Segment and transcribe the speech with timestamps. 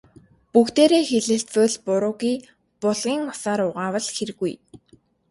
[0.53, 2.35] Бүгдээрээ хэлэлцвэл буруугүй,
[2.81, 4.53] булгийн усаар угаавал хиргүй.